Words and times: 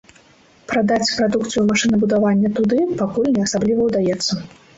Прадаць 0.69 1.09
прадукцыю 1.17 1.65
машынабудавання 1.71 2.51
туды 2.61 2.79
пакуль 3.03 3.31
не 3.37 3.45
асабліва 3.47 3.81
ўдаецца. 3.91 4.33